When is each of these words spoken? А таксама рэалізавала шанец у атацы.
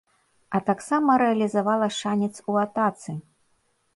А 0.59 0.61
таксама 0.69 1.17
рэалізавала 1.23 1.89
шанец 1.99 2.31
у 2.53 2.57
атацы. 2.65 3.11